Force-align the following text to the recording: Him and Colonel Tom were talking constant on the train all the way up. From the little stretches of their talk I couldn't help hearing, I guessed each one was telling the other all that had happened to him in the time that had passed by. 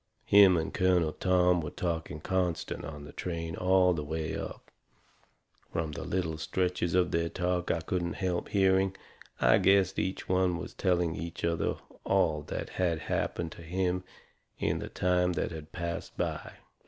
Him 0.25 0.57
and 0.57 0.73
Colonel 0.73 1.11
Tom 1.13 1.61
were 1.61 1.69
talking 1.69 2.21
constant 2.21 2.83
on 2.83 3.03
the 3.05 3.11
train 3.11 3.55
all 3.55 3.93
the 3.93 4.03
way 4.03 4.35
up. 4.35 4.71
From 5.71 5.91
the 5.91 6.03
little 6.03 6.39
stretches 6.39 6.95
of 6.95 7.11
their 7.11 7.29
talk 7.29 7.69
I 7.69 7.81
couldn't 7.81 8.13
help 8.13 8.49
hearing, 8.49 8.95
I 9.39 9.59
guessed 9.59 9.99
each 9.99 10.27
one 10.27 10.57
was 10.57 10.73
telling 10.73 11.13
the 11.13 11.31
other 11.47 11.75
all 12.03 12.41
that 12.47 12.69
had 12.81 13.01
happened 13.01 13.51
to 13.51 13.61
him 13.61 14.03
in 14.57 14.79
the 14.79 14.89
time 14.89 15.33
that 15.33 15.51
had 15.51 15.71
passed 15.71 16.17
by. 16.17 16.53